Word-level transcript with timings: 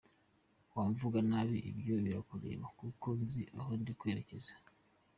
Wamvuga 0.75 1.17
nabi 1.29 1.57
ibyo 1.71 1.95
birakureba 2.03 2.65
kuko 2.79 3.07
nzi 3.21 3.41
aho 3.59 3.71
ndi 3.79 3.91
kwerekeza. 3.99 4.53